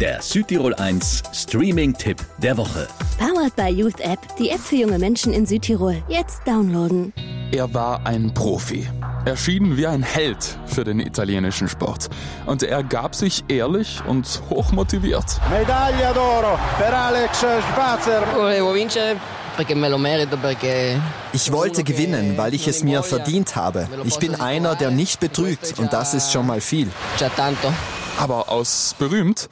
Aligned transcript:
Der 0.00 0.22
Südtirol 0.22 0.74
1 0.74 1.24
Streaming-Tipp 1.32 2.24
der 2.38 2.56
Woche. 2.56 2.86
Powered 3.18 3.56
by 3.56 3.68
Youth 3.68 3.98
App, 4.00 4.20
die 4.38 4.50
App 4.50 4.60
für 4.60 4.76
junge 4.76 4.96
Menschen 4.96 5.32
in 5.32 5.44
Südtirol. 5.44 6.00
Jetzt 6.06 6.46
downloaden. 6.46 7.12
Er 7.50 7.74
war 7.74 8.06
ein 8.06 8.32
Profi. 8.32 8.88
Erschienen 9.24 9.76
wie 9.76 9.88
ein 9.88 10.04
Held 10.04 10.56
für 10.66 10.84
den 10.84 11.00
italienischen 11.00 11.68
Sport. 11.68 12.10
Und 12.46 12.62
er 12.62 12.84
gab 12.84 13.16
sich 13.16 13.42
ehrlich 13.48 14.00
und 14.06 14.40
hochmotiviert. 14.48 15.40
Medaglia 15.50 16.12
d'oro 16.12 16.56
per 16.78 16.96
Alex 16.96 17.38
Schwarzer. 17.38 18.22
Volevo 18.36 18.72
vincere 18.72 19.16
perché 19.56 19.74
me 19.74 19.88
lo 19.88 19.98
merito, 19.98 20.36
perché 20.36 21.00
Ich 21.32 21.50
wollte 21.50 21.82
gewinnen, 21.82 22.36
weil 22.36 22.54
ich 22.54 22.68
es 22.68 22.84
mir 22.84 23.02
verdient 23.02 23.56
habe. 23.56 23.88
Ich 24.04 24.20
bin 24.20 24.36
einer, 24.40 24.76
der 24.76 24.92
nicht 24.92 25.18
betrügt 25.18 25.74
und 25.80 25.92
das 25.92 26.14
ist 26.14 26.30
schon 26.30 26.46
mal 26.46 26.60
viel. 26.60 26.88
già 27.18 27.28
tanto. 27.34 27.72
Aber 28.16 28.48
aus 28.48 28.94
berühmt 28.96 29.48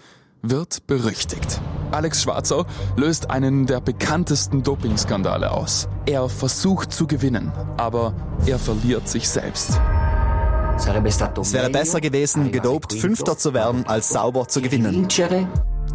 wird 0.51 0.87
berüchtigt. 0.87 1.61
Alex 1.93 2.23
Schwarzer 2.23 2.67
löst 2.97 3.31
einen 3.31 3.67
der 3.67 3.81
bekanntesten 3.81 4.63
Dopingskandale 4.63 5.51
aus. 5.51 5.89
Er 6.07 6.29
versucht 6.29 6.93
zu 6.93 7.07
gewinnen, 7.07 7.53
aber 7.77 8.15
er 8.47 8.59
verliert 8.59 9.09
sich 9.09 9.29
selbst. 9.29 9.81
Es 10.77 10.87
wäre 11.53 11.71
besser 11.71 12.01
gewesen, 12.01 12.53
gedopt 12.53 12.93
Fünfter 12.93 13.39
zu 13.39 13.55
werden, 13.55 13.87
als 13.87 14.11
sauber 14.11 14.47
zu 14.47 14.61
gewinnen. 14.61 15.09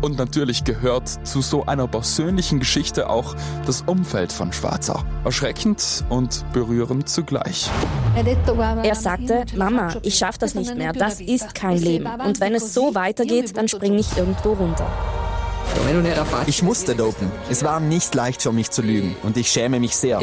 Und 0.02 0.18
natürlich 0.18 0.64
gehört 0.64 1.28
zu 1.28 1.42
so 1.42 1.66
einer 1.66 1.88
persönlichen 1.88 2.60
Geschichte 2.60 3.10
auch 3.10 3.36
das 3.68 3.84
Umfeld 3.84 4.32
von 4.32 4.52
Schwarzer. 4.52 5.06
Erschreckend 5.24 6.04
und 6.10 6.44
berührend 6.54 7.08
zugleich. 7.08 7.70
Er 8.84 8.96
sagte, 8.96 9.46
Mama, 9.56 9.94
ich 10.02 10.16
schaffe 10.16 10.40
das 10.40 10.54
nicht 10.54 10.76
mehr, 10.76 10.94
das 10.94 11.20
ist 11.22 11.56
kein 11.56 11.78
Leben. 11.78 12.06
Und 12.06 12.40
wenn 12.40 12.56
es 12.56 12.74
so 12.74 12.94
weitergeht, 12.94 13.56
dann 13.56 13.68
springe 13.68 14.00
ich 14.00 14.18
irgendwo 14.18 14.54
runter. 14.54 14.88
Ich 16.48 16.64
musste 16.64 16.96
dopen. 16.96 17.32
Es 17.50 17.64
war 17.64 17.80
nicht 17.80 18.14
leicht 18.14 18.42
für 18.42 18.52
mich 18.52 18.72
zu 18.72 18.82
lügen 18.82 19.16
und 19.24 19.38
ich 19.38 19.50
schäme 19.50 19.80
mich 19.80 19.96
sehr. 19.96 20.20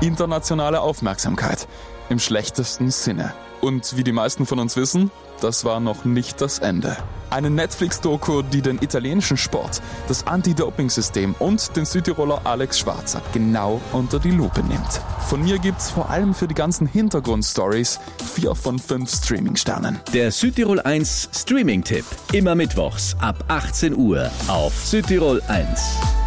Internationale 0.00 0.80
Aufmerksamkeit. 0.80 1.66
Im 2.08 2.18
schlechtesten 2.18 2.90
Sinne. 2.90 3.32
Und 3.60 3.96
wie 3.96 4.04
die 4.04 4.12
meisten 4.12 4.44
von 4.44 4.58
uns 4.58 4.76
wissen, 4.76 5.10
das 5.40 5.64
war 5.64 5.80
noch 5.80 6.04
nicht 6.04 6.40
das 6.40 6.58
Ende. 6.58 6.96
Eine 7.32 7.48
Netflix-Doku, 7.48 8.42
die 8.42 8.60
den 8.60 8.76
italienischen 8.82 9.38
Sport, 9.38 9.80
das 10.06 10.26
Anti-Doping-System 10.26 11.34
und 11.38 11.74
den 11.74 11.86
Südtiroler 11.86 12.42
Alex 12.44 12.78
Schwarzer 12.80 13.22
genau 13.32 13.80
unter 13.92 14.18
die 14.18 14.32
Lupe 14.32 14.62
nimmt. 14.62 15.00
Von 15.28 15.42
mir 15.42 15.58
gibt's 15.58 15.90
vor 15.90 16.10
allem 16.10 16.34
für 16.34 16.46
die 16.46 16.54
ganzen 16.54 16.86
Hintergrundstories 16.86 18.00
vier 18.34 18.54
von 18.54 18.78
fünf 18.78 19.10
Streaming-Sternen. 19.10 19.98
Der 20.12 20.30
Südtirol 20.30 20.80
1 20.80 21.30
Streaming-Tipp. 21.34 22.04
Immer 22.32 22.54
mittwochs 22.54 23.16
ab 23.18 23.42
18 23.48 23.96
Uhr 23.96 24.30
auf 24.48 24.74
Südtirol 24.84 25.40
1. 25.48 26.21